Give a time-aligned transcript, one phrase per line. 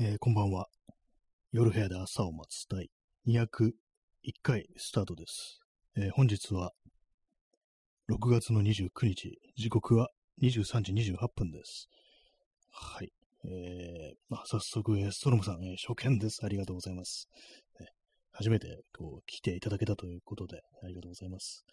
[0.00, 0.68] えーこんばんは。
[1.50, 2.88] 夜部屋で朝を待つ第
[3.26, 3.72] 201
[4.44, 5.58] 回スタートです。
[5.96, 6.70] えー本日は
[8.08, 11.88] 6月の29日、時刻は23時28分です。
[12.70, 13.12] はい。
[13.44, 16.44] えーまあ、早速、えーストロムさん、え初見です。
[16.44, 17.28] ありがとうございます。
[17.80, 17.86] え
[18.30, 21.64] 初めてこう来ていただけたということで、ありがとうございます。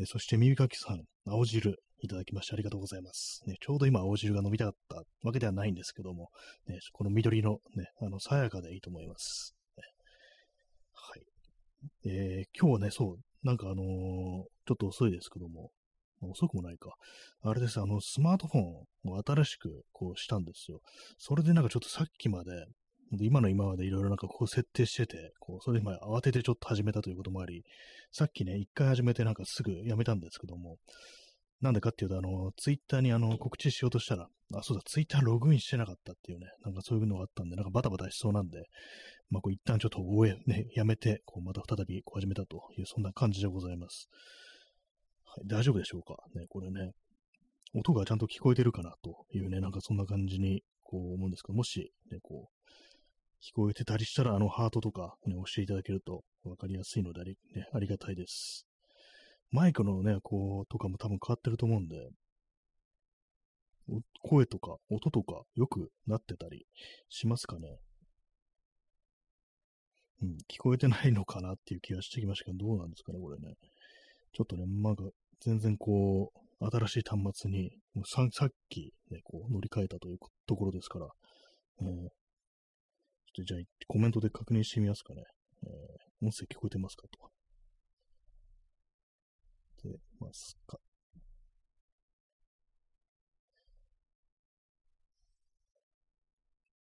[0.00, 3.42] えそして、耳かきさん、青汁いただきましてありがとうございます。
[3.46, 6.30] ね、ちょうど今、青汁が飲みたかったわけではないんですけども、
[6.66, 9.54] ね、この緑のね、あの、爽やかでいいと思います。
[9.76, 9.82] ね
[10.94, 11.22] はい。
[12.06, 13.86] えー今日はね、そう、なんかあのー
[14.66, 15.70] ちょっと遅いですけども、
[16.22, 16.94] 遅くもないか。
[17.42, 20.80] あれです、あの、スマートフォンを新しくこうしたんですよ。
[21.18, 22.66] それでなんかちょっとさっきまで、
[23.12, 27.64] で今の今までいろいろなんかこう設定してて、こう、それで今慌ててちょっと始めたということもあり、
[28.12, 30.76] さっきね、一回始めてなんかすぐやめたんですけども、
[31.60, 38.64] なんでかっていうと、あの、ツイッターにあの、告知しようとしたら、あ、そうだ、ツイッターログインしてなかったっていうね、なんかそういうのがあったんで、なんかバタバタしそうなんで、
[39.28, 44.08] まあ、こう一旦ちょっと応援ね、やめて、こう、また再びこう始めたという、そんな感じでございます。
[45.24, 46.16] はい、大丈夫でしょうか？
[46.34, 46.92] ね、これね、
[47.74, 52.64] 音がちゃんと聞こえてるかなというね、なんかそんな感じに、こう思うんですけど、もし、ね、こう、
[53.44, 58.66] 聞こえてたりしたら、あの、ハートとか、ね、押していただけると分かりやすいのであり、ね、ありがたいです。
[59.50, 62.10] マイクのね、こう、とかも多分変わってると思うんで、
[64.22, 66.66] 声とか音とか良くなってたり
[67.08, 67.78] しますかね。
[70.22, 73.54] うん、聞こえてないのかなっていう気がしてきましたけど、どうなんですかね、これね。
[74.32, 75.04] ちょっとね、なんか、
[75.40, 81.08] 全然こう、新しい端末に、もうささっき、ね、こう、乗り換えたというところですから、
[81.82, 82.08] えー
[83.32, 85.22] ちょっとじゃあ、コメントで確認してみますかね。
[85.62, 87.39] えー音声聞こえてますかと。
[89.82, 90.78] 出ますか。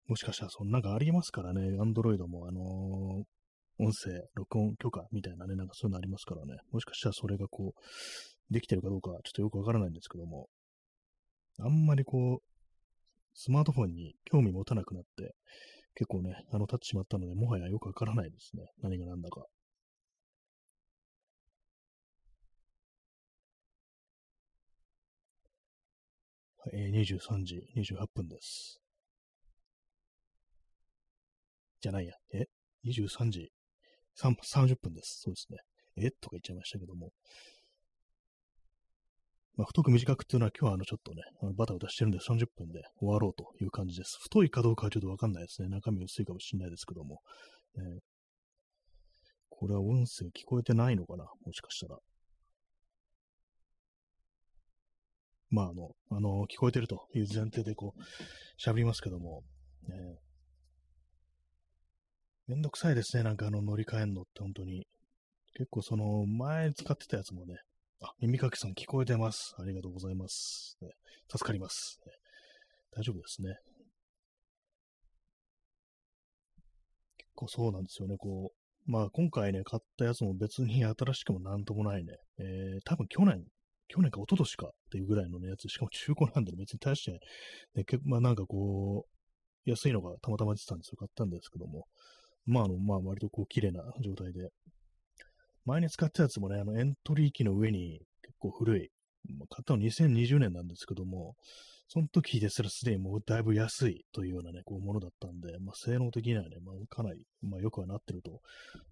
[0.06, 3.24] もしかしたら、そのなんかありますからね、アンドロイドも、あのー
[3.80, 10.48] 音声、録音許可みたいなね、なんかそういうのありますからね、もしかしたらそれがこう、できてるかどうか、ちょっとよくわからないんですけども、
[11.60, 12.42] あんまりこう、
[13.34, 15.36] スマートフォンに興味持たなくなって、
[15.94, 18.64] 結構ね、あの、経ってしまったので、もはやよくわからないですね。
[18.82, 19.44] 何が何だか。
[26.72, 28.80] え23時28分です。
[31.80, 32.14] じゃないや。
[32.32, 32.46] え
[32.86, 33.50] ?23 時
[34.20, 35.20] 3 30分です。
[35.22, 35.58] そうですね。
[35.96, 36.10] え？
[36.10, 37.10] とか言っちゃいましたけども。
[39.56, 44.18] まあ、太く短くっていうのは今日はあのちょっとね、あのバタバタしてるんで30分で終わろうという感じです。
[44.22, 45.68] 太いかどうかはちょっとわかんないですね。
[45.68, 47.20] 中身薄いかもしれないですけども。
[47.76, 47.98] えー
[49.60, 51.24] これは音声聞こえてないのかな？
[51.44, 51.98] もしかしたら。
[55.50, 58.00] まあ、あの、あの、聞こえてるという前提でこう、
[58.62, 59.42] 喋りますけども、
[59.88, 60.18] ね、
[62.48, 64.86] めんどくさいですね、なんかあの乗り換えんのって本当に。
[65.54, 67.56] 結構その前使ってたやつもね、
[68.00, 69.54] あ、耳かきさん聞こえてます。
[69.58, 70.76] ありがとうございます。
[70.80, 70.88] ね
[71.30, 72.12] 助かります、ね
[72.96, 73.54] 大丈夫ですね。
[77.18, 78.90] 結構そうなんですよね、こう。
[78.90, 82.14] まあ今回ね、買ったやつも別に新しくもなんともないね。
[82.38, 83.44] えー、多分去年、
[83.88, 87.20] 去年か一昨年かっていうぐらいのね、やつ、しかも中古なんで、別に大して、
[87.74, 90.96] ね、結構まあなんかこう、安いのがたまたま出てたんですよ。
[90.98, 91.86] 買ったんですけども。
[92.46, 94.48] まあ、あの、まあ、割とこう、綺麗な状態で。
[95.66, 98.90] 前に使ったやつもね、あの、エントリー機の上に結構古い。
[99.50, 101.34] 買ったの2020年なんですけども、
[101.88, 108.40] その時ですらすでにもうだいぶ安いというようなね、こう、ものだったんで、まあ、性能的にはね、まあ、かなり、まあ、よくはなってると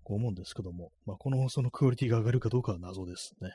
[0.04, 3.52] 思うんですけども、まあ、この、そのクオリティが上がるかどうかは謎ですね。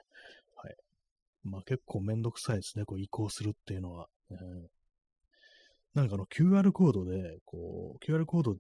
[1.43, 4.07] まあ、結構めんどくさいですね、こう、移行するっていうのは。
[4.31, 4.37] えー
[5.93, 8.55] なんかあの QR コードで、こう、QR コード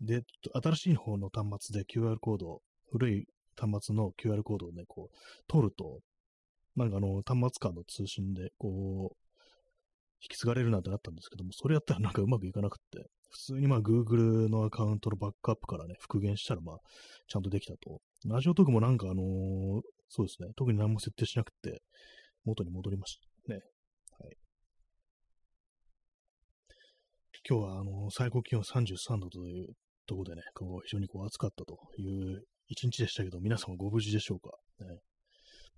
[0.00, 0.22] で、
[0.62, 3.26] 新しい方の端末で QR コード、古い
[3.56, 5.16] 端末の QR コードをね、こう、
[5.46, 6.00] 取ると、
[6.76, 9.16] なんかあの、端末間の通信で、こう、
[10.22, 16.78] 引き継がれるなんてなったんですけども、それやったら なんかうまくいかなくって、普通にまあ Google のアカウントのバックアップからね、復元したらまあ、
[17.26, 18.00] ちゃんとできたと。
[18.24, 21.82] ラジオトークもなんかあのーそうですね、特に何も設定しなくて、
[22.44, 23.60] 元に戻りましたね。
[24.18, 24.36] はい。
[27.48, 29.68] 今日はあの最高気温33度という
[30.06, 34.50] ところでね、こう非常にこう暑かったという一日でしたけど、皆様ご無事でしょうか？
[34.80, 35.00] ね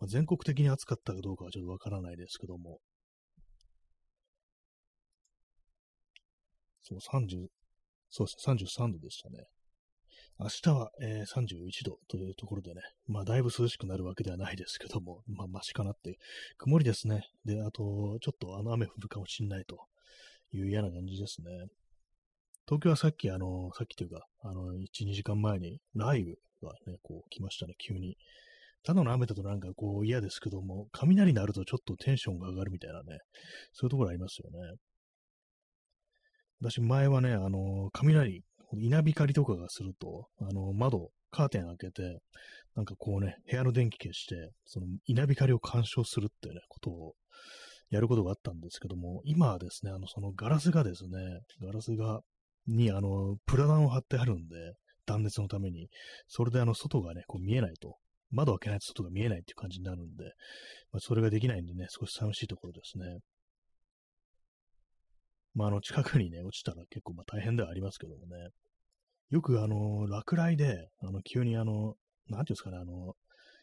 [0.01, 2.79] まあ、全国的に暑かったかどうかはちょっとわからないですけども、
[6.83, 7.47] そう、30、
[8.09, 9.45] そうですね、33度でしたね。
[10.43, 16.17] 明日は、えー31度というところでね、まあ、だいぶ涼しくなるわけではないですけども、まあ、マシかなって、
[16.57, 17.29] 曇りですね。
[17.45, 19.77] で、あと、ちょっとあの雨降るかもしんないと
[20.53, 21.51] いう嫌な感じですね。
[22.67, 26.33] 東京はさっき、あの、さっきというか、あの、1、2時間前に雷雨
[26.63, 28.17] がね、こう来ましたね、急に。
[28.83, 33.19] ただの雨だとなんかこう嫌ですけども、雷になるとちょっとテンションが上がるみたいなね、
[33.75, 34.79] そういうところありますよね。
[36.63, 38.43] 私前はね、あの、雷、
[38.79, 42.19] 稲光とかがすると、あの、窓、カーテン開けて、
[42.75, 47.15] なんかこうね、部屋の電気消して、その稲光を干渉するっていうね、ことを
[47.91, 52.21] やることがあったんですけども、今はですね、あの、そのガラスがですね、ガラスが、
[52.67, 54.75] に、あの、プラダンを貼ってあるんで、
[55.07, 55.89] 断熱のために、
[56.29, 57.97] それであの、外がね、こう見えないと。
[58.31, 60.25] 窓開けないと外が見えないっていう感じになるんで、
[60.93, 63.19] まあ、それができないんでね、少し寂しいところですね。
[65.55, 68.49] まあ、あの、近くにね、落ちたら結構まあ大変ではありますけどもね。
[69.31, 71.95] よくあの、落雷で、あの、急にあの、
[72.29, 73.15] なんていうんですかね、あの、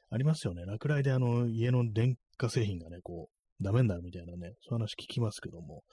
[0.10, 0.64] ありますよね。
[0.66, 5.84] 落雷であの、家の電化製品がね、こう、ダメになるみたいなね、そういう話聞きますけども、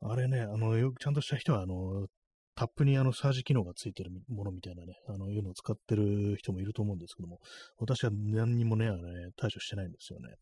[0.00, 2.06] あれね、あの、よくちゃんとした人は、あの、
[2.54, 7.38] タップにあの、サージ機能がついてるものみたいなね、あの、いうのを使ってる人もいると思うんですけども、
[7.78, 8.98] 私は何にもね、あれ、
[9.36, 10.34] 対処してないんですよね。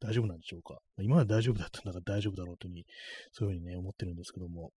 [0.00, 0.78] 大丈夫なんでしょうか？
[1.00, 2.84] 今まで大丈夫だったんだから大丈夫だろうというふうに、
[3.32, 4.72] そういうふうにね、思ってるんですけども、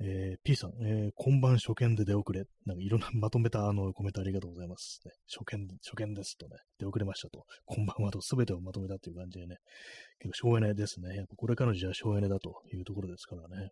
[0.00, 2.42] えー、P さん、えー、今晩初見で出遅れ。
[2.66, 5.12] なんかいろんなまとめたあのコメントありがとうございます、ね。
[5.28, 7.44] 初見、初見ですとね、出遅れましたと。
[7.64, 9.58] こんばんはと全てをまとめたっていう感じでね、
[10.18, 11.14] 結構省エネですね。
[11.14, 13.70] やっぱこれからの時代は省エネだというところですからね。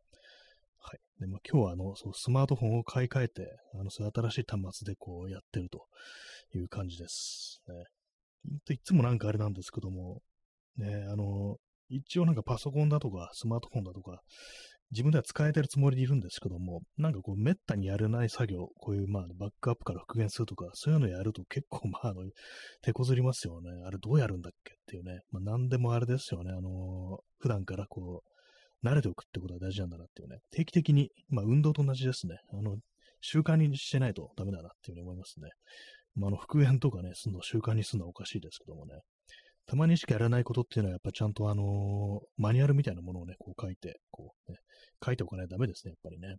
[0.78, 1.00] はい。
[1.20, 5.86] で、まあ、今日はあの、そうスマートフォンを買い替えて、あの、そう新しい端末でこうやってると
[6.54, 7.62] いう感じです。
[7.66, 7.74] ね。
[8.70, 10.20] いつもなんかあれなんですけども、
[10.76, 11.56] ね、あの、
[11.88, 14.20] 一応なんかパソコンだとかスマートフォンだとか、
[14.92, 22.22] 自分では使えてるつもりでいるんですけども、なんかこう、めったにやれない作業、こういう、まあ、バックアップから復元するとか、そういうのやると結構、まあ、あの、
[22.82, 23.70] 手こずりますよね。
[23.86, 25.20] あれどうやるんだっけっていうね。
[25.30, 26.52] まあ、なんでもあれですよね。
[26.52, 30.40] あの普段からこう、慣れておくってことが大事なんだなっていうね。
[30.50, 32.36] 定期的に、まあ、運動と同じですね。
[32.52, 32.76] あの、
[33.22, 35.48] 習慣にしてないとダメだなっていうふうに思いますね。
[36.14, 39.00] まあ、あの、復元とかね、すんの習慣にするのはおかしいですけどもね。
[39.66, 44.58] たまにしかやらないことっていうのは、やっぱちゃんとあのー、マニュアルみたいなものをね、こう書いて、こうね、
[45.04, 46.36] 書いておかないとダメですね、やっぱりね。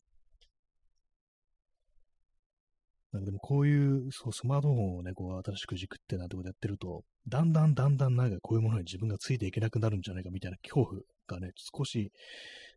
[3.14, 12.12] なんかでもこういう、そう、スマートフォンをね、こう、新しく軸ってなんてことやってると、だんだんだんだんなんかこういうものに自分がついていけなくなるんじゃないかみたいな恐怖がね、少し、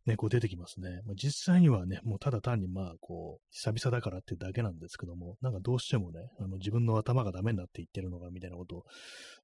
[0.05, 1.00] ね、こう出てきますね。
[1.06, 8.85] まあ、実際にはね、もうただ単にまあ、こう、久々だからってだけなんですけども、なんかどうしてもね、あの自分の頭がダメになっていってるのかみたいなことを、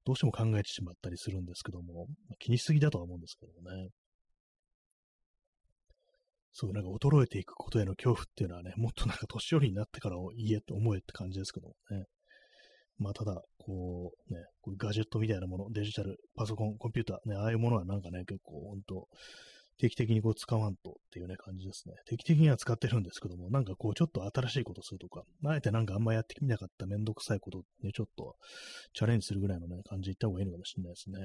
[0.05, 3.89] どうしても考えてしまったりするんですけども、まあ、気にしすぎだとは思うんですけどもね。
[6.53, 12.05] そういうなんか衰えていくことへの恐怖っていうのはね、もっとなんか年寄りになってから言えって思えって感じですけどもね。
[12.99, 19.07] まあただ、こうね、こうガジェットみたいなもの、デジタル、パソコン、コンピューター、ね、ああいうものはなんかね、結構本当
[19.79, 21.95] 定期的にこう使わんとっていうね、感じですね。
[22.05, 28.35] 定期的には使ってるんですけども、なんかこう、ちょっと新しいことするとか、あえてなんかあんまやってみなかっためんどくさいことね、ちょっと
[28.93, 31.19] チャレンジするぐらいのね、感じでいった方がいいのかもしれないですね。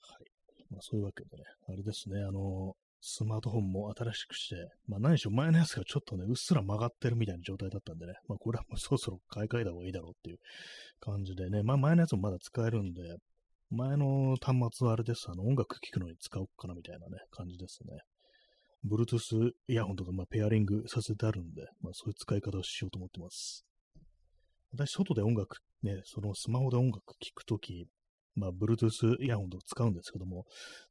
[0.00, 0.18] は
[0.57, 0.57] い。
[0.70, 4.56] まあそういうわけでね、あれですね、あの、スマートフォンも新しくして、
[4.88, 10.38] まあ何しろ前のやつがちょっとね、うっすら曲がってるみたいな状態だったんでね、まあこれはもうそろそろ買い替えた方がいいだろうっていう
[11.00, 13.02] 感じでね、まあ前のやつもまだ使えるんで、
[13.70, 15.26] 前の端末はあれです。
[15.28, 17.98] あの、音楽聴くのに使おうかなみたいなね、感じですね。
[18.86, 23.66] Bluetooth イヤホンとか、まあ、ペアリングさせてあるんで、まあ、そういう使い方をしようと思ってます。
[24.72, 27.86] 私、外で音楽、ね、そのスマホで音楽聴くとき、
[28.38, 30.46] まあ、Bluetooth イヤホンとか使うんですけども、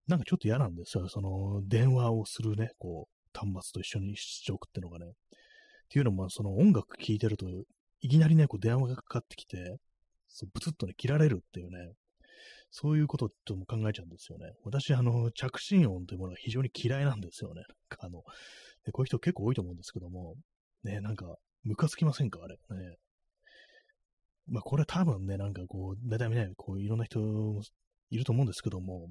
[0.07, 1.07] なんかちょっと嫌なんですよ。
[1.09, 5.05] その、電話をするね、こう、端末と一緒にしておくっていうのがね。
[5.05, 5.13] っ
[5.89, 7.47] ていうのも、その音楽聴いてると、
[8.01, 9.77] いきなりね、こう電話がかかってきて、
[10.27, 11.93] そうブツッとね、切られるっていうね、
[12.69, 14.51] そういうこととも考えちゃうんですよね。
[14.63, 17.63] 私、あの、着信音というものが非常に嫌いなんですよね。
[17.99, 18.23] あの、
[18.85, 20.35] でこういう人結構多いと思うんですけども、
[20.83, 22.39] ね、なんか、ムカつきませんか？
[22.43, 22.55] あれ。
[22.55, 22.97] ね。
[24.47, 27.19] まあ、これ多分ね、なんかこう、だいたいね、こう、いろんな人
[28.09, 29.09] いると思うんですけども、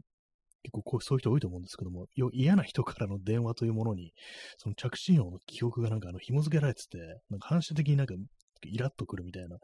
[0.62, 4.12] 結構こうそういう人多いと思うんですけども、嫌な人からの電話というものに、
[4.56, 6.98] その着信音の記憶がなんかあの紐付けられてて、
[7.30, 8.14] なんか反射的になんか
[8.64, 9.58] イラッとくるみたいな、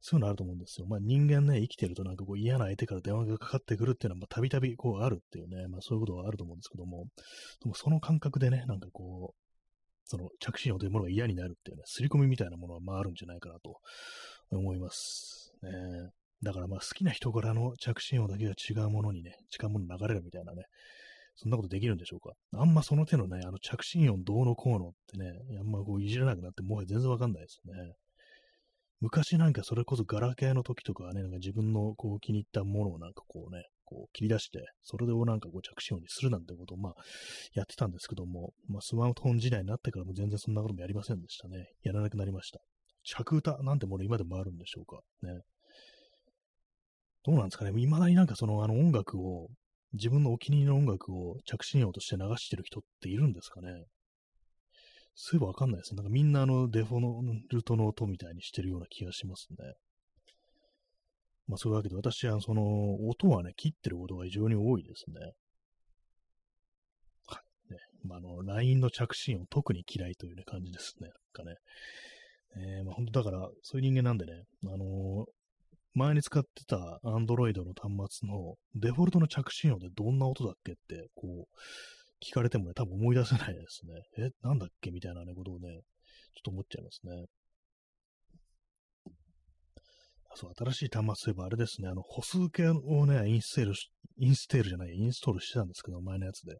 [0.00, 0.86] そういうのあると思うんですよ。
[0.88, 7.06] まあ人間ね、生きてるとなんかこう嫌な相手から電話がかかってくるっていうのは、たびたびこうあるっていうね、まあそういうことはあると思うんですけども、
[7.62, 9.42] でもその感覚でね、なんかこう、
[10.04, 13.78] その着信音というものが嫌になるっていうね、刷り込みみたいなものはまああるんじゃないかなと
[14.56, 15.52] 思います。
[15.62, 15.70] ね。
[16.42, 20.64] だからまあ好きな人からの着信音だけが違うものにね、違うもの流れるみたいなね、
[21.36, 22.32] そんなことできるんでしょうか。
[22.52, 27.72] あんまその手のね、あの着信音どうのこうのってね、あんまこういじらなくなって、もはや全然わかんないですね。
[29.00, 36.94] 昔なんかそれこそガラケーの時とかはね、なんか自分のこう気に入ったものをなんかこうね、こう切り出して、それをなんかこう着信音にするなんてことをまあ
[37.54, 41.66] やってたんですけども、まあスマートフォン時代になってからも全然そんなこともやりませんでしたね。
[41.82, 42.60] やらなくなりました。
[43.04, 45.00] 着歌なんてもの今でもあるんでしょうか？
[45.22, 45.40] ね。
[47.24, 47.72] どうなんですかね？
[47.72, 49.48] 未だになんかそのあの音楽を、
[49.92, 53.68] 自分のお気に入りの音楽を着信音として流してる人っているんですかね？
[55.14, 55.96] そういえばわかんないですね。
[55.96, 59.56] なんかみんなあのデフォのルトの音みたいにしてるような気がしますね。
[61.46, 62.62] まあそういうわけで私はその
[63.08, 65.32] 音はね、切ってることが非常に多いですね。
[67.26, 67.72] はい。
[67.72, 67.78] ね。
[68.04, 71.08] まあ、あの、LINE の着信音特に嫌いという、ね、感じですね。
[71.08, 71.56] なんかね。
[72.56, 75.26] えー、まあ本当だから、そういう人間なんでね、あのー、
[75.94, 84.26] 前に使ってた Android の端末のデフォルトの着信音でどんな音だっけって、こう、聞かれてもね、多分思い出せないですね。
[84.26, 85.68] え、なんだっけみたいなね、ことをね、
[86.34, 87.26] ちょっと思っちゃいますね。
[90.34, 96.58] そう、新しい端末といえばあれですね、あの、歩数計をね、インステールし、インステールじゃない、インストールしてたんですけど、前のやつで。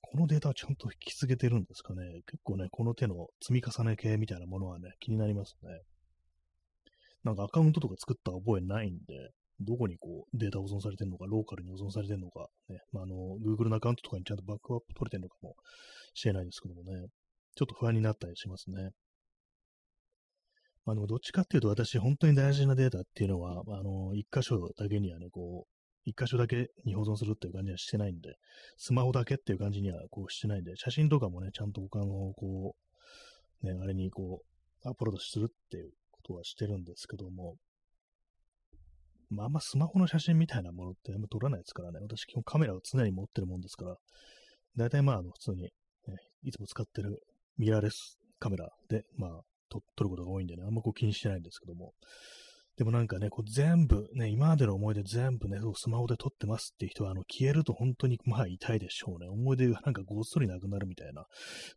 [0.00, 2.02] このデータはちゃんと引き継げてるんですかね。
[2.26, 5.80] 結構ね、この手の積み重ね系みたいなものはね、気になりますね。
[7.24, 15.54] なんかアカウントとか作った覚えないんで、どこにこうデータ保存されてるのか、ローカルに保存されてるのか、ね、まあ、あの、Google のアカウントとかにちゃんとバックアップ取れてるのかも
[16.14, 17.08] しれないですけどもね、
[17.54, 18.90] ちょっと不安になったりしますね。
[20.90, 28.36] あでもどっちかっていうと私本当に大事なデータっていうのは、あの、一箇所だけにはね、こう、一箇所だけに保存するっていう感じはしてないんで、
[28.76, 32.74] スマホだけっていう感じにはこうしてないんで、写真とかもね、ちゃんと他の、こ
[33.62, 34.42] う、ね、あれにこ
[34.84, 37.56] う、アップロードするっていうことはしてるんですけども、
[39.28, 43.96] まあ、あんまスマホの写真みたいなものってあんま撮らないですからね、私基本カメラを常に持ってるもんですから、
[44.76, 45.70] 大体まあ、あの、普通に、ね、
[46.42, 47.20] いつも使ってる
[47.58, 51.94] ミラーレスカメラで、まあ、撮ることが多いんでね、あんまこう気にしてないんですけども。
[52.76, 59.28] でもなんかね、こう全部、ね、今までの思い出全部ね、スマホで撮ってますっていう人は、あの、消えると本当に、まあ痛いでしょうね。
[59.28, 61.26] 思い出がなんかごっそりなくなるみたいな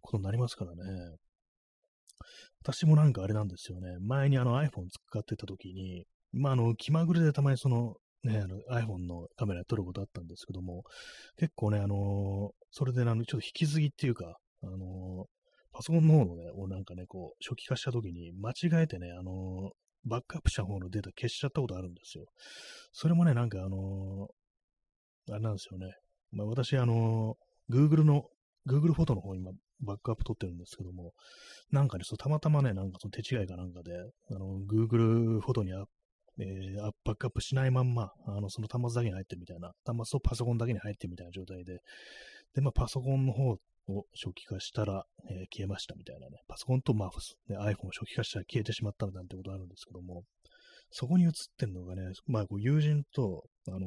[0.01, 1.17] ことになりますからね。
[2.61, 3.97] 私もなんかあれなんですよね。
[3.99, 10.83] 前にあの iPhone 使ってた時に、まああの、気まぐれでたまにその、ね、あの iPhone のカメラで撮ることあったんですけども、
[11.37, 14.79] 結構ね、あのー、それであの、ちょっと引き継ぎっていうか、あのー、
[15.73, 22.25] パソコンの方のね、をなんかね、こう、初期化した時に間違えてね、あのー、バックアップした方のデータ消しちゃったことあるんですよ。
[22.91, 25.93] それもね、なんかあのー、あれなんですよね。
[26.31, 28.23] まあ、私、あのー、Google の、
[28.67, 29.51] Google フォトの方今、
[29.81, 31.13] バックアップ取ってるんですけども、
[31.71, 33.91] なんかね、そたまたまね、なんかその手違いかなんかで、
[34.31, 35.85] あの、Google フォトにあ
[36.39, 41.79] えー、バックアップしないまんま、あの、その端末だけに入ってみたいな、端末とパソコンだけに入ってみたいな状態で、
[42.55, 46.37] で、まあ、パソコンの方を初期化したら、え、消えましたみたいなね。
[46.47, 47.09] パソコンと、まあ、
[47.49, 50.23] ね、iPhone を初期化したら消えてしまったなんてことあるんですけども、
[50.91, 53.79] そこに映ってるのがね、まあ、友人と、あの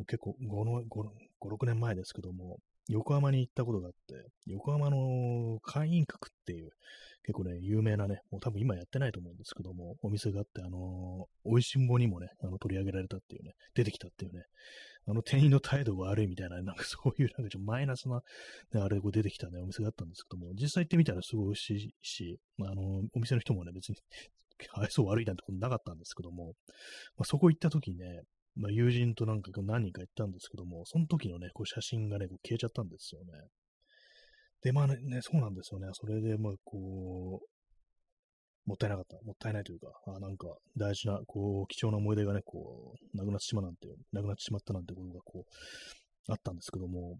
[0.00, 6.70] ー、結構5、5、6年前ですけども、横浜に行ったことがあって、横浜の会員閣っていう、
[7.24, 14.44] 結構ね、有名なね、もう多分今やってないと思うんですけども、お店があって、あのー、美味しんぼにもね、あの取り上げられたっていうね、出てきたっていうね、
[15.08, 18.20] あの店員の態度が悪いみたいな、なんかそういうなんかちょっとマイナスな、
[18.74, 23.96] ね、あれが出てきたね、お店があったんですけども、実際行ってみたらすごい美味しいし、まあ、あのー、お店の人もね、別に
[24.74, 26.54] 愛想悪いなんてことなかったんですけども、
[27.16, 28.22] まあ、そこ行った時にね、
[28.56, 33.32] まあ、友人となんか何人か行ったんですけども、その時のね、こう写真がね、こう消えちゃったんですよね。
[34.62, 35.88] で、まあね、そうなんですよね。
[35.92, 39.16] それで、まあ、こう、もったいなかった。
[39.24, 47.18] もったいないというか、あなんか大事な、こう、貴重な思い出がね、こう、なくなってしまうなんて、なくなってしまったなんてことが、こう、あったんですけども、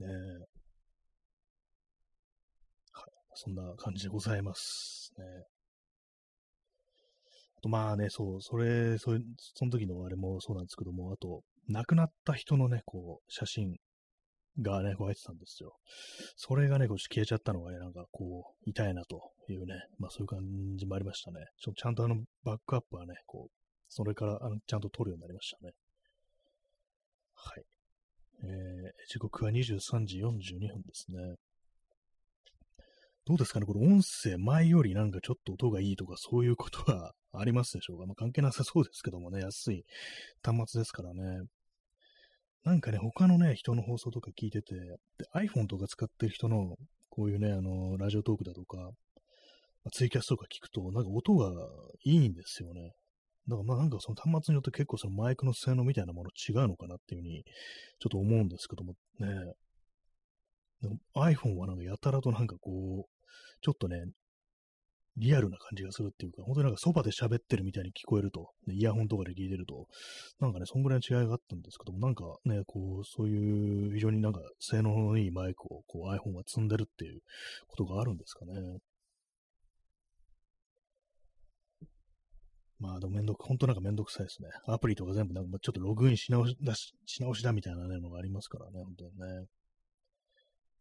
[0.00, 0.08] ね
[2.92, 5.24] はい、そんな感じでございますね。
[7.62, 9.12] と、まあね、そう、それ、そ
[9.54, 13.76] その時のあれもそうなんですけども、あと、亡くなった人のね、こう、写真
[14.60, 15.76] がね、こう入ってたんですよ。
[16.36, 20.40] それがね、こう消えちゃったのがね、なんかこう、痛いなというね、まあそういう感
[20.76, 21.40] じもありましたね。
[21.58, 23.50] ちょちゃんとあの、バックアップはね、こう、
[23.88, 25.72] それからあのちゃんと撮るようになりましたね。
[27.34, 27.64] はい。
[28.44, 31.36] えー、時刻は23時42分ですね。
[33.28, 33.66] どうですかね？
[33.66, 38.06] これ音声前よりなんかちょっと音がいいとかそういうことは ありますでしょうか？
[38.06, 39.84] まあ関係なさそうですけどもね、安い
[40.42, 41.42] 端末ですからね。
[42.64, 44.96] なんかね、他のね、人の放送とか聞いてて、で
[45.34, 46.76] iPhone とか使ってる人の、
[47.10, 48.84] こういうね、あの、ラジオトークだとか、ま
[49.84, 51.52] あ、ツイキャスとか聞くと、なんか音が
[52.04, 52.92] いいんですよね。
[53.46, 57.44] だからまあなんかその端末によって結構そのマイクの性能みたいなもの違うのかなっていうふうに
[57.98, 59.54] ちょっと思うんですけどもね。
[61.14, 63.17] iPhone はなんかやたらとなんかこう、
[63.60, 64.04] ちょっとね、
[65.18, 69.88] リアルな感じがするっていうか、本当になんかそばで喋ってるみたいに聞こえると、ね、イヤホンとかで聞いてると、
[70.40, 77.20] なんかね、そんぐらいの違いがあったんですけども、なんかね、こう、そういう非常になんか性能のいいマイクをこう iPhone が積んでるっていう
[77.66, 78.78] ことがあるんですかね。
[82.78, 84.50] まあ、でもめんどく、本当なんかめんどくさいですね。
[84.68, 89.46] アプリとか全部なんかちょっとログインし直しだし、し直しだみたいなね、のがありますからね、本当にね。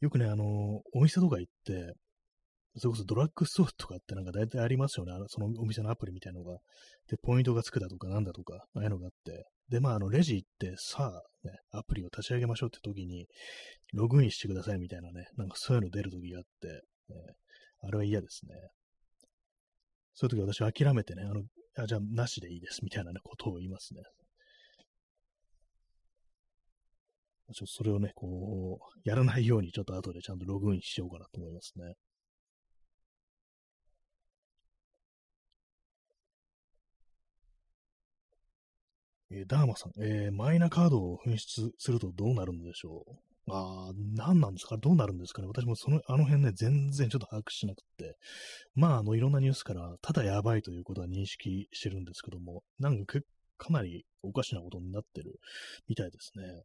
[0.01, 1.95] よくね、あの、お店とか行って、
[2.77, 5.13] それこそドラッグストアとかってなんか大体ありますよね。
[5.27, 6.59] そのお店のアプリみたいなのが。
[7.09, 9.45] で、ポイントがつくだとかなんだとか、ああいうのがあって。
[9.69, 13.27] で、まあ、あの、レジ行って、さあ、ね、アプリを立ち上げましょうって時に、
[13.93, 17.35] ログインしてくださいみたいなね、なんかそういうの出る時があって、ね、
[17.81, 18.53] あれは嫌ですね。
[20.13, 21.41] そういう時私は諦めてね、あの、
[21.77, 24.01] あじゃあ、なしでいいです、みたいな、ね、ことを言いますね。
[27.53, 31.93] ちょっとそれをね、こう、やらないように、ちょっと後でちゃんとログインしようかなと思いますね。
[39.37, 43.51] えー、ダーマさん、えー、マイナカードを紛失するとどうなるんでしょう？
[43.51, 44.77] ああ、何なんですか？
[44.77, 45.47] どうなるんですかね？
[45.47, 48.17] 私もその、あの辺ね、全然ちょっと把握しなくて。
[48.75, 53.19] まあ、あの、いろんなニュースから、ただやばいということは認識してるんですけども、なんか
[53.57, 55.39] かなりおかしなことになってる
[55.87, 56.63] みたいですね。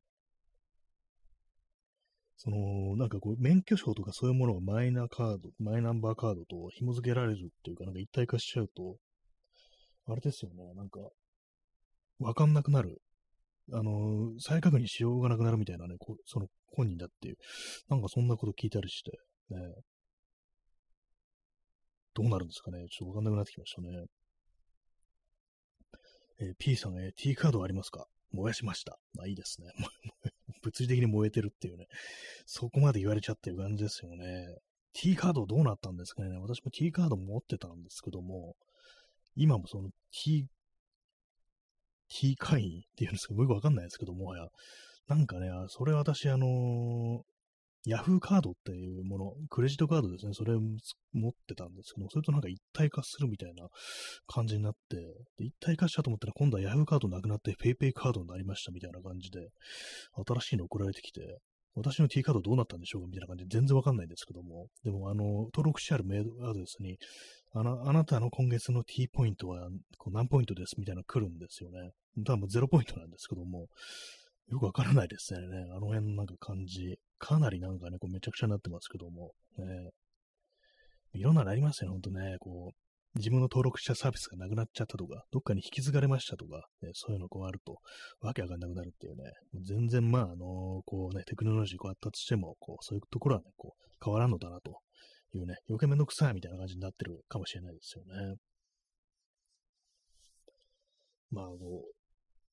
[2.36, 8.96] その、なんかこう、免許証とかそういうものがマイナカード、マイナンバーカードと紐付けられるっていうか、なんか一体化しちゃうと、
[10.08, 10.98] あれですよね、なんか、
[12.22, 13.00] わかんなくなる。
[13.72, 17.36] あの、再確認しようがなくなるみたいなね、こその本人だっていう、
[17.88, 19.12] なんかそんなこと聞いたりして、
[19.50, 19.58] ね、
[22.14, 23.88] どうなるんですかね、ちょっとわかんなくなってきましたね。
[26.40, 28.06] えー、P さん、え、T カードありますか？
[28.32, 28.98] 燃やしました。
[29.14, 29.68] まあいいですね。
[30.62, 31.86] 物理的に燃えてるっていうね、
[32.46, 34.46] そこまで言われちゃってる感じですよね。
[34.94, 38.56] T カードどうなったんですかね私も T カード持ってたんですけども、
[39.36, 40.46] 今もその T
[42.12, 44.46] キー会員っていうんですか、よくわかんないですけどもはや。
[45.08, 47.20] なんかね、それ私、あのー、
[47.84, 53.66] ヤフーカードっていうもの、クレジットカードですね、それ持ってたんですけど、それとなんか一体化するみたいな
[54.28, 54.96] 感じになって、
[55.38, 59.48] で一体化したと思ったら今度はヤフーカードなくなって PayPay カードになりましたみたいな感じで、
[60.26, 61.38] 新しいの送られてきて、
[61.74, 66.98] 私の T カードどうなったんでしょうかみたいな感じで全然わかんないんですけども、でもあの、登録してあるメールアドレスに、
[67.54, 71.90] あの、あなたの今月の T ポイントはこう何ポイントですみたいなの来るんですよね。
[72.24, 73.68] 多分0ポイントなんですけども、
[74.48, 75.40] よくわからないですね。
[75.74, 76.98] あの辺のなんか感じ。
[77.18, 79.32] かなりなんかね、こうめちゃくちゃになってますけども。
[79.58, 79.90] ね、
[81.14, 82.36] いろんなのありますよね、ほんとね。
[82.40, 87.76] こう、自分の登録したサービスがなくなっちゃったとか、どっかに引き継がれましたとか、ね、そういうのこうあると、
[88.20, 89.24] わけわかんなくなるっていうね。
[89.62, 94.80] 全然まあ、あのこうね、テクノロジーこう発達しても、こう、そういうところはね、こう、変わらんのだなと
[95.34, 98.36] いうね、余計めんどくさいみたいな感じになってるかもしれないですよね。
[101.30, 102.01] まあ、こう、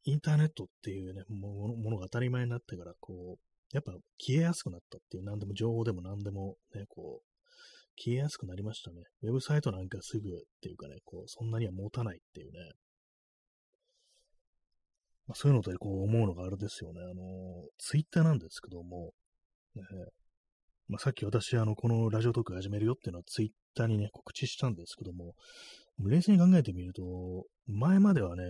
[0.03, 7.29] インターネットっていうね、ものが当たり前になってから、こう、やっぱ消えやすくなったっていう、何でも情報でも何でもね、こう、
[8.01, 9.03] 消えやすくなりましたね。
[9.23, 10.31] ウェブサイトなんかすぐっ
[10.61, 12.59] ていうかね、こう、そんなには持たないっていうね。
[15.27, 17.01] まあ、そういうのでこう思うのがあれですよね。
[17.01, 19.13] あの、ツイッターなんですけども、
[19.75, 19.83] ね、
[20.87, 25.35] まあ、さっき私、あの、このラジオトーク始めるよっていうのはツイッターにね、告知したんですけども、
[25.99, 28.43] 冷静に考えてみると、前まではね、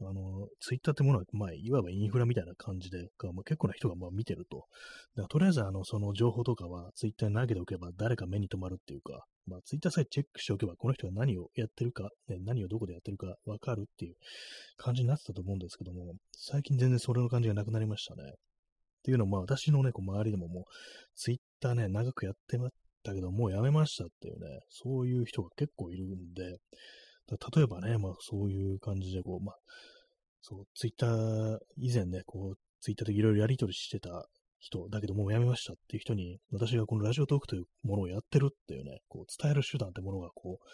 [0.00, 4.66] あの、ツイッターってものは、まあ、いわばインフラみたいな感じで、まあ、結構な人がまあ見てると。
[5.16, 14.14] だからとりあえず、あの、その情報とかはツイッターに投げておけば誰か目に留まるっていうか、まあ、ツイッターさえチェックしておけば、この人が何をやってるか、ね、何をどこでやってるかわかるっていう
[14.76, 18.22] 感じになってたと思うんですけども、最近全然それの感じがなくなりましたね。
[18.26, 18.32] っ
[19.06, 20.64] ていうのも、まあ、私のね、こう周りでももう、
[21.14, 26.58] ツイッターね、長くやってましたけど、もうやめましたっていうね、そういう人が結構いるんで、
[27.28, 29.56] 例えばね、まあそういう感じで、こう、まあ、
[30.42, 34.26] そう、ツイッター、以前ね、こう、ツイッターでいろいろやり取りしてた
[34.60, 40.66] 人、だけどもうやめましたっていう人に、私がこのラジオトークというものをやってるっていうね、こう、伝える手段ってものが、こう、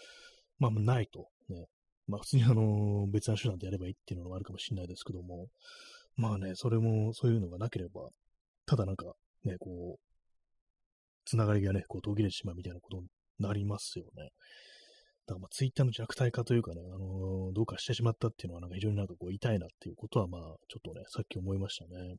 [0.59, 1.67] まあ、ないと、ね。
[2.07, 5.47] まあ、普通にあの、別な手段でやればいいっていうのがあるかもしれないですけども、
[6.17, 8.11] まあね、それも、そういうのがなければ、
[8.67, 10.13] ただなんか、ね、こう、
[11.25, 13.07] つながりがね、こう途切れてしまうみたいなことに
[13.39, 14.31] なりますよね。
[15.33, 22.17] だかまあツイッターの弱体化というかね、あのー、どうかしてしまったっていうのはなんか非常になんかこう痛いなっていうことはまあちょっとね、さっき思いましたね。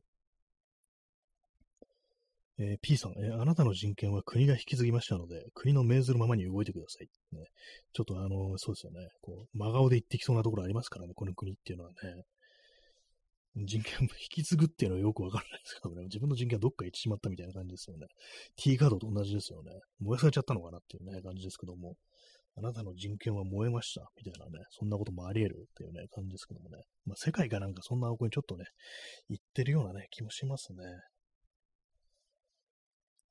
[2.56, 7.08] えー、P さん、えー、あなたの人権は国が引き継ぎましたので、国の命ずるままに動いてください。
[7.36, 7.46] ね、
[7.92, 11.96] ちょっとあのー、そうですよね、こう、真顔で言ってきそうなところありますからね、この国っていうのはね。
[13.56, 18.08] 人権を引き継ぐっていうのはよくわからないですけどね、自分の人権はどっか行ってしまったみたいな感じですよね。
[18.56, 19.70] T カードと同じですよね。
[20.00, 21.94] 燃やされちゃったのかなっていうね、感じですけども。
[22.56, 26.78] あなたの人権は燃えました、みたいなね、そんなこともあり得るっていうね、感じですけどもね。
[27.04, 28.64] まあ、世界がなんかそんな方向にちょっとね、
[29.28, 30.84] 行ってるようなね、気もしますね。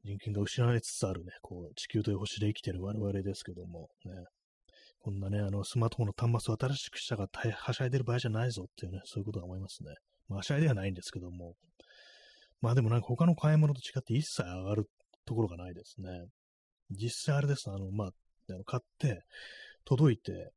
[0.03, 4.12] 人権が失われつつあるね、こう、地球という星で生きてる我々ですけども、ね、
[4.99, 9.93] こんなね、あの、スマートフォンの端末を新しくしたからはしゃいでる場合じゃないぞっていうね、そういうことは思いますね。
[10.27, 11.55] まあ、はしゃいではないんですけども、
[12.62, 14.86] まあでもなんか他の買い物と違って一切上がる
[15.25, 16.07] ところがないですね。
[16.91, 18.12] 実際あれです、あの、まあ、
[18.49, 19.23] あの買って、
[19.86, 20.51] 届いて、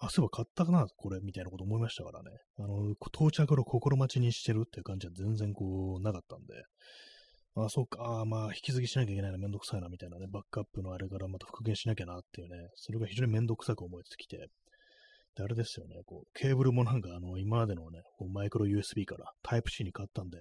[0.00, 2.30] あ、そういえば買ったかな、これ、みたいなこと思いましたからね。
[2.58, 6.54] あの、到着を心待ちにしてるっていう感じは全然こう、なかったんで、
[7.56, 14.48] あ、そうか、あまあ、引き継ぎしなきゃいけないな、めんどくさいな、みたいなね、バックアップのあれからまた復元しなきゃなっていうね、それが非常にめんどくさく思えてきて、
[15.36, 20.38] で、あれですよね、こう、ケーブルもなんか、あの、今までのね、こうマイクロ USB からタイプ C に変わったんで、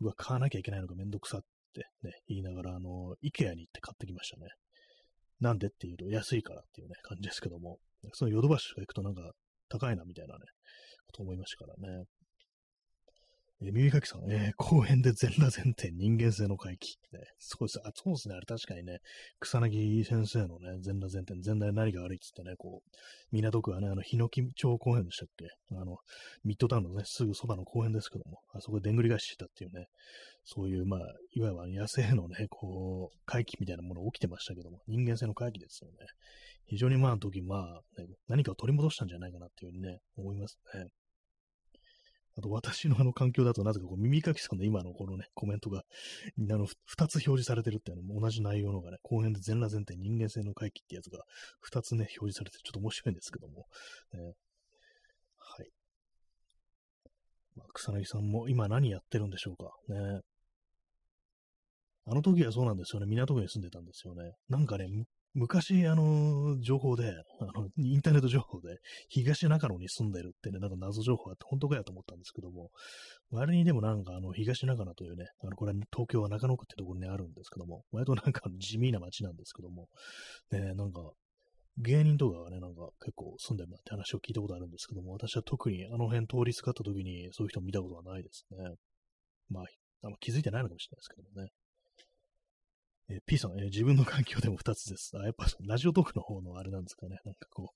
[0.00, 1.40] うわ、買わなきゃいけないのがめんどくさっ
[1.74, 4.46] てね、言いながら、あの、IKEA に行って買ってきましたね。
[5.40, 7.78] なんでっていうと、安いからっていうね、感じですけども、
[8.12, 9.32] そのヨドバシとか行くとなんか、
[9.68, 10.40] 高いなみたいなね、
[11.06, 12.04] こと思いましたからね。
[13.62, 16.98] えー、耳かきさん、えー、公園で全裸前提人間性の回帰。
[17.12, 17.80] ね、そうです。
[17.84, 18.34] あ、そうですね。
[18.34, 18.98] あれ確かにね、
[19.40, 22.96] 草薙先生のね、全裸前提、全裸で何が悪いっつってね、こう、
[23.32, 25.46] 港区はね、あの、ヒノキ町公園でしたっけ？
[25.72, 25.96] あの、
[26.44, 29.86] ミッドタウンのね、すぐそばの公園ですけども、あそこででんぐり返ししたっていうね、
[30.44, 31.00] そういう、まあ、
[31.34, 36.06] いわゆる野生のね、こう、回帰みたいなもの起きてましたけども、人間性の回帰ですよね。
[36.66, 40.86] 非常にまあ、時、まあ、ね、何かを取り戻したんじゃないかなっていうふうにね、思いますね。
[42.38, 45.82] あと私のあの環境だとなぜかこう耳かきさんの今のこのね、コメントが、あ
[46.36, 51.24] の、二つ表示されてるっていうのも同じ内容のがね、後編で全裸前提人間性の回帰ってやつが
[51.60, 53.66] 二つね、表示されてちょっと面白いんですけども、
[54.12, 54.34] ね、
[55.38, 55.70] はい。
[57.56, 59.70] まあ、草薙さんも今何やってるんでしょうか？
[59.88, 60.20] ね。
[62.08, 63.06] あの時はそうなんですよね。
[63.06, 64.34] 港区に住んでたんですよね。
[64.48, 64.86] なんかね、
[65.36, 68.78] 昔、あの、情報で、あの、インターネット情報で、
[69.10, 72.70] 東中野に住んでるってね、なんか謎情報あって、本当かやと思ったんですけども、
[73.30, 79.88] 割にでもなんか、あの、東中野というね、あの、これは、東京は中野区ってところにあるんですけども、割となんか地味な街なんですけども、
[80.52, 81.02] ね、なんか、
[81.76, 88.56] 芸人とかがね、なんか結構住んでるなって話を聞いたことあるんですけども、私は特にあの辺通りすがった時にそういう人見たことはないですね。
[89.50, 89.64] まあ、
[90.04, 91.50] あの気づいてないのかもしれないですけどもね。
[93.08, 95.12] えー、P さん、えー、自分の環境でも2つです。
[95.14, 97.18] あ、やっぱラジオトークの方のあれなんですかね。
[97.24, 97.72] なんかこ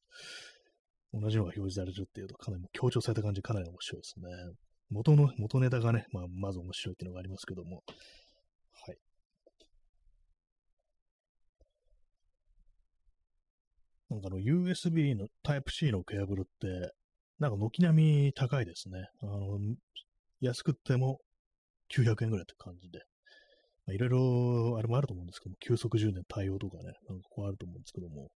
[1.13, 4.27] う、同じのが表示されるっていうと、かなり強調された感じかなり面白いですね。
[4.91, 7.83] 元の、元ネタがね、まあ、まず面白いっていうのがありますけども。
[8.87, 8.97] はい。
[14.11, 16.93] なんかあの、USB の Type-C のケーブルって、
[17.39, 19.09] なんか軒並み高いですね。
[19.23, 19.59] あの、
[20.41, 21.21] 安くっても
[21.95, 23.01] 900円ぐらいって感じで。
[23.89, 28.31] いろいろ、あれもあると思うんですけども、急速充電対応とかね、なんかこうあると思うんですけども、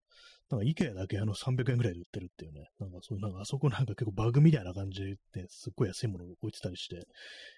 [0.51, 7.07] なんか IKEA だけあの300円ぐらいで売ってるっていうね、なんかそういう、なんかあそこなんか結構バグみたいな感じですっごい安いものを置いてたりして、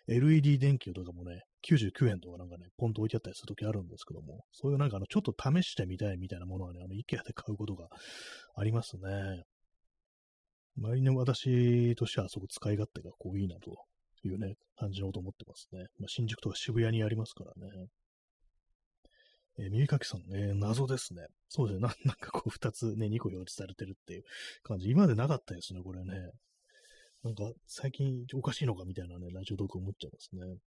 [0.08, 7.88] LED 電球とかもね、99円とかなんかね、ポンと置いてあったりするときあるんですけども、そういうなんかあの、ちょっと試してみたいみたいなものはね、あの、IKEA で買うことが
[8.54, 9.44] ありますね。
[10.78, 13.76] 周りの私としてはあそこ使い勝手がこういいなと
[14.28, 15.86] いうね、感じのこと思ってますね。
[15.98, 17.88] まあ、新宿とか渋谷にありますからね。
[19.58, 21.26] えー、耳かきさん、ね、謎ですね。
[21.48, 21.82] そうですね。
[21.82, 24.24] な んかこう、二つね、二個表示されてるっていう
[24.62, 24.88] 感じ。
[24.88, 26.30] 今までなかったですね、これね。
[27.22, 30.58] なんか、最近おかしいのかみたいなね、ラジオトーク思っちゃいますね。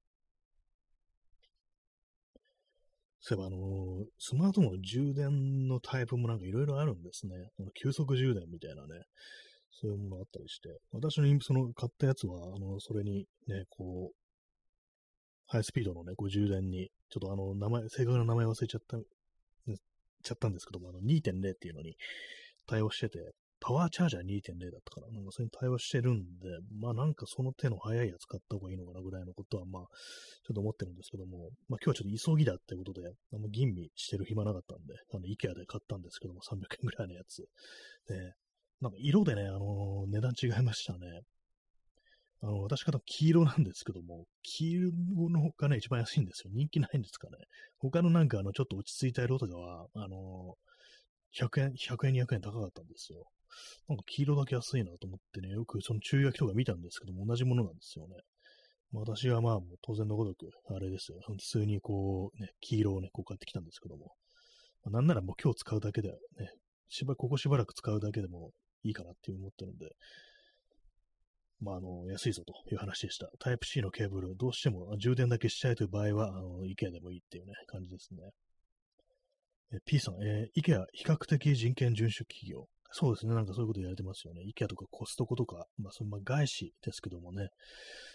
[3.28, 7.50] そういえば、あのー、スマートフォンの充電のタイプもなんかいろいろあるんですね。
[7.60, 9.02] あの急速充電みたいなね。
[9.80, 14.16] そういうものがあったりして、私のインプその買ったやつは、あの、それにね、こう、
[15.48, 18.98] ハイスピードのね、こう充電に、ちょっとあの、名前、正確な名前忘れちゃった、
[20.24, 21.96] ちゃったんですけども、あの、2.0っていうのに
[22.66, 29.84] 対応してて、パワーチャージャー2.0だったから、なんかそれに対応してるんで、まあなんかその手の速いやつ買った方がいいのかなぐらいのことは、まあ、
[30.46, 37.48] ちょっと思ってるんですけども、まあ今日はちょっと急ぎだってことで、あの吟味してる暇なかったんで、あの、イケアで買ったんですけども、300円ぐらいのやつ。
[38.08, 38.34] で、
[38.82, 41.22] なんか色でね、あのー、値段違いましたね。
[42.42, 46.52] あの、私から黄色なんですけども、黄色の方がね、一番安いんですよ。
[46.54, 47.38] 人気ないんですかね。
[47.80, 53.24] 他のなんか、あの、ちょっと落ち着いた色とかは、あのー、100円、100円、200円高かったんですよ。
[53.88, 58.16] なんか黄色だけ安いなと思ってね、よくその注意書きとか見たんですけども、同じものなんですよね。
[58.94, 61.20] 私はまあ、当然のごとく、あれですよ。
[61.26, 64.14] 普通にこう、ね、黄色をね、こう買ってきたんですけども。
[64.84, 66.16] まあ、なんならもう今日使うだけでね、
[66.88, 68.52] しば、ここしばらく使うだけでも
[68.86, 69.89] いいかなって思ってるんで、
[71.62, 73.30] まあ、あの、安いぞという話でした。
[73.39, 78.21] タイプ C のケーブル、どうしても充電だけしちゃいという場合は、あの、IKEA でもいいっていうね、感じですね。
[79.74, 82.67] え P さん、えー、IKEA 比較的人権遵守企業。
[82.91, 83.34] そうですね。
[83.34, 84.41] なんかそういうこと言われてますよね。
[84.41, 87.50] IKEA とかコストコとか、まあ、そのま外資ですけどもね、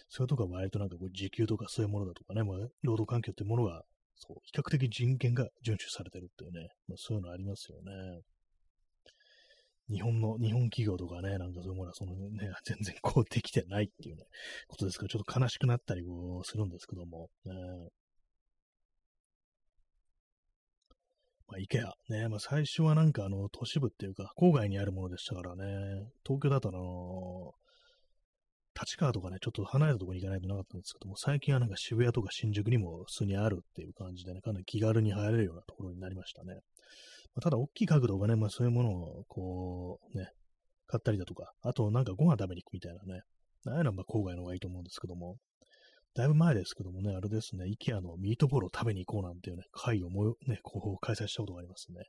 [0.09, 3.83] そういうとこは割となんかこう時給とかそういうものだとかね、まあ、労働環境ってものが、
[4.15, 8.21] そう、比較的人権が遵守されてるっていうね、まあ、そういうのありますよね。
[9.91, 14.25] 日本の、日本企業とかね、なんかそういうものはそのね、 全然こうできてないっていうね、
[14.69, 17.55] ことですから、ちょっと悲しくなったりこうするんですけども、ね、
[21.49, 21.93] まあ、イケア。
[22.09, 25.65] ね、まあ、最初はなんかあの、都市部っていうか、郊外にあるものでしたからね、
[26.25, 27.53] 東京だとあの、
[28.81, 36.61] 立川とかね、ちょっと離れたところに行かないとなかったんですけども、最近はなんか渋谷とか新宿にも普通にあるっていう感じでね、かなり気軽に入れるようなところになりましたね。
[37.35, 40.31] ま、ただ、大きい角度がね、まあそういうものを、こう、ね、
[40.87, 43.23] 買ったりだとか、あとなんかご飯食べに行くみたいなね、
[43.67, 45.37] ああいうのはまあ郊外の方がいいと思うんですけども、
[46.15, 52.03] だいぶ前ですけどもね、あれですね、イケアのミートボールを食べに行こうなんていうね、会をもよ、ね、こう開催したことがありますね。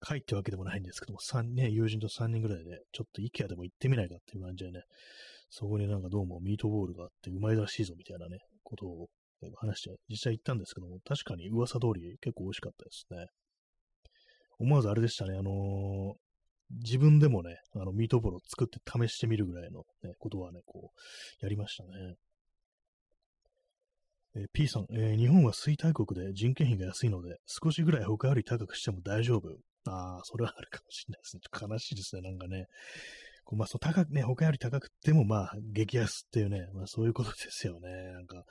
[0.00, 4.82] 会ってわけでもないんですけども、3ね、友人と3人ぐらいで、ちょっとイケアでも行ってみないかっていう感じでね、
[5.50, 9.08] そこになんかどうもミートボールがあってうまいらしいぞみたいなね、ことを
[9.56, 13.26] 話して実際行ったんですけども、確かに噂通り結構美味しかったですね。
[14.58, 16.14] 思わずあれでしたね、あのー、
[16.82, 22.16] 自分でもね、あの、ミートボールを作って試してみるぐらいのね、ことはね、こう、やりましたね。
[24.36, 29.48] え、P さん、えー、日本は衰退国で人件費が安いので、少しぐらい他より高くしても大丈夫。
[29.88, 31.40] ああ、それはあるかもしれないですね。
[31.40, 32.66] ちょっと悲しいですね、なんかね。
[33.44, 37.88] こうまあ、そう高くね、他より高くても、まあ、激安っていうね、まあ、そういうことですよね。
[38.12, 38.44] なんか、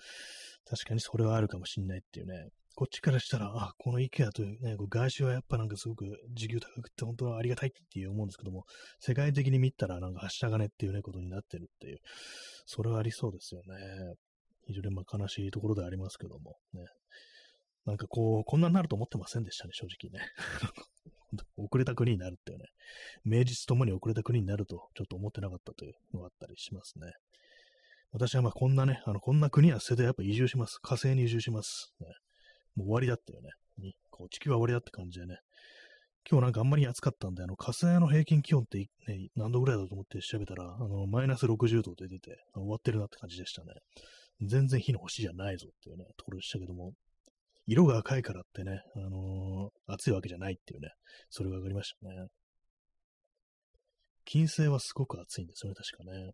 [0.67, 2.47] 確かにそれはあるかもしれないっていうね。
[2.75, 8.65] こっちからしたら、あ、この IKEA というね、こう外資はやっぱなんかすごく時給高くて本当はありがたいっていう思うんですけども、
[8.99, 11.99] 世界的に見たらなんかはした金っていうね、ことになってるっていう、
[12.65, 14.15] それはありそうですよね。
[14.67, 16.85] 非常にまあ悲しいところでありますけども、ね。
[17.85, 20.27] なんかこう、こんなになると思ってませんでしたね、正直ね。
[21.57, 22.65] 遅れた国になるっていうね。
[23.23, 27.13] 名実ともに遅れた国になると、ちょっと思ってなかったというのがあったりしますね。
[28.11, 30.79] 私はまあこんなね、あの、こんな国は捨ててやっぱ移住します。
[30.81, 31.93] 火星に移住します。
[31.99, 32.07] ね、
[32.75, 33.49] もう終わりだったよね。
[33.77, 35.38] にこう地球は終わりだって感じでね。
[36.29, 43.73] 今日なんかあんまり暑かったんで、あの、火星の平均気温って、ね、何度ぐらいだと思って調べたら、あの、マイナス60度で出て、終わってるなって感じでしたね。
[44.41, 46.93] 全然火の星じゃないぞっていうね、ところでしたけども、
[47.67, 50.89] 色が赤いからってね、あのー、暑いわけじゃないっていうね、
[51.29, 52.27] それが分かりましたね。
[54.25, 56.31] 金星はすごく暑いんですよね、確かね。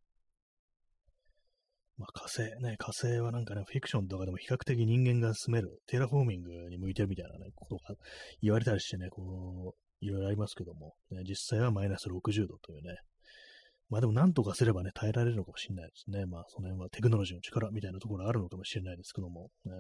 [2.02, 7.96] まあ火星ね、火星はなんかね、フィクションとかでも比較的人間が住める、テラフォーミングに向いてるみたいなね、ことが
[8.42, 12.96] 言われたりしてね、こう、いろいろありますけども、ね、実際はマイナス60度というね、
[13.92, 16.26] まあでも何とかすればね、耐えられるのかもしれないですね。
[16.26, 19.72] まあその辺はテクノロジーの力みたいなところあるのかもしれないですけども、ね。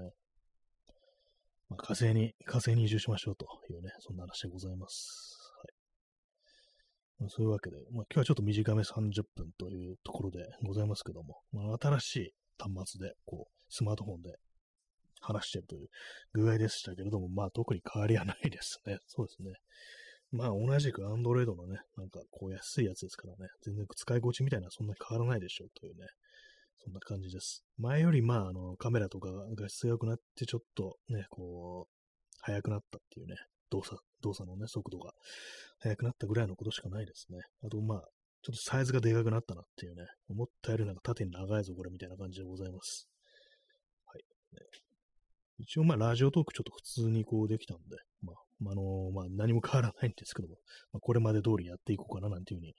[1.69, 5.40] まあ、火星に、火星に移住しましょうというね、そんな話でございます。
[7.21, 14.33] まあ、そういうわけで、まあ今日はちょっと短め30分というところでございますけども、まあ新しい端末で、こう、スマートフォンで
[15.21, 15.89] 話してるという
[16.33, 18.97] 具合でしたけれども、まあ特に変わりはないですね。
[19.05, 19.53] そうですね。
[20.31, 26.07] まあ同じく Android のね、なんかこう安いやつですからね、全然使い心地みたいなそんな変わらないでしょうというね、
[26.83, 27.63] そんな感じです。
[27.77, 31.93] 前よりまああのカメラとか画質が良くなってちょっとね、こう、
[32.39, 33.35] 速くなったっていうね、
[33.71, 35.13] 動作、動作のね、速度が
[35.79, 37.39] 速くなったぐらいのことしかないですね。
[37.63, 38.03] あとまあ、
[38.43, 43.07] ちょっとサイズがでかくなったなっていうね、思ったよりなんか縦に長いぞこれみたいな感じでございます。
[44.05, 44.23] はい。
[44.55, 44.61] ね、
[45.59, 48.35] 一応まあラジオトークちょっと普通にこうできたんで、まあ
[48.71, 50.55] あのまあ、何も変わらないんですけども、
[50.93, 52.75] まあ、これまで通りやっていこうかななんていうふうに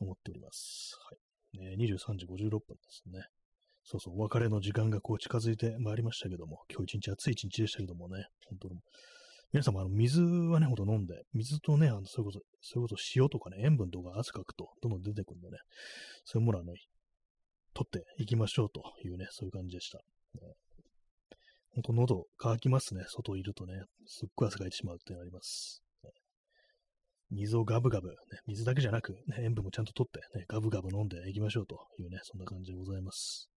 [0.00, 0.96] 思っております。
[1.10, 1.76] はい。
[1.76, 3.24] ね、23時56分ですね。
[3.84, 8.80] そうそう、お別れの時間がこう近づいてまいりましたけども、今日一日暑い一日でしたけどもね、本当に。
[9.52, 15.56] 皆様、あの、水はね、ほんと飲んで、水とね、あの、それことそ、それこそ塩とかね、塩分とか汗かくと、どんどん出てくるんでね、
[16.24, 16.74] そういうものはね、
[17.72, 19.98] 取っていきましょうというね、そういう感じでした。
[19.98, 20.54] ね、
[21.70, 23.04] ほんと喉乾きますね。
[23.06, 23.74] 外いるとね。
[24.06, 25.82] すっごい汗かいてしまうってなります。
[27.30, 28.14] 水をガブガブ、ね、
[28.46, 33.50] 水だけじゃなく、ね、塩分もちゃんと取って、ね、ガブガブ飲んでいきましょうというね、そんな感じでございます。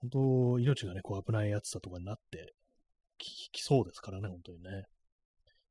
[0.00, 2.52] 本当、命がね、こう危ない暑さとかになって
[3.52, 4.84] きそうですからね、本当にね。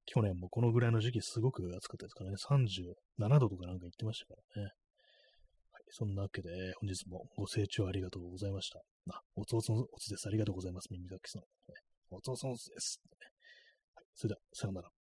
[0.06, 4.66] 去年もこのぐらいの時期すごく暑かったですからね、37度とかなんか言ってましたからね。
[4.66, 4.74] はい
[5.96, 8.80] そんなわけで、本日もご清聴ありがとうございました。
[9.12, 10.28] あ、おつおつおつです。
[10.28, 10.88] ありがとうございます。
[10.89, 11.44] 耳かきさん。
[12.10, 13.00] おつおつのおつです。
[13.94, 15.03] はい、それでは、さようなら。